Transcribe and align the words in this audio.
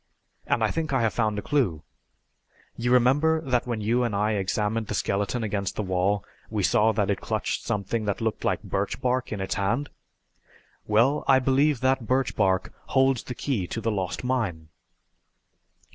And 0.47 0.63
I 0.63 0.71
think 0.71 0.91
I 0.93 1.03
have 1.03 1.13
found 1.13 1.37
a 1.37 1.43
clue. 1.43 1.83
You 2.75 2.91
remember 2.91 3.39
that 3.41 3.67
when 3.67 3.81
you 3.81 4.01
and 4.03 4.15
I 4.15 4.31
examined 4.31 4.87
the 4.87 4.95
skeleton 4.95 5.43
against 5.43 5.75
the 5.75 5.83
wall 5.83 6.25
we 6.49 6.63
saw 6.63 6.91
that 6.93 7.11
it 7.11 7.21
clutched 7.21 7.63
something 7.67 8.05
that 8.05 8.19
looked 8.19 8.43
like 8.43 8.63
birch 8.63 8.99
bark 8.99 9.31
in 9.31 9.39
its 9.39 9.53
hand? 9.53 9.91
Well, 10.87 11.23
I 11.27 11.37
believe 11.37 11.81
that 11.81 12.07
birch 12.07 12.35
bark 12.35 12.73
holds 12.87 13.21
the 13.21 13.35
key 13.35 13.67
to 13.67 13.79
the 13.79 13.91
lost 13.91 14.23
mine!" 14.23 14.69